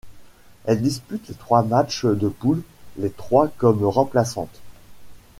[0.65, 2.63] Elle dispute les trois matchs de poule,
[2.97, 4.59] les trois comme remplaçante.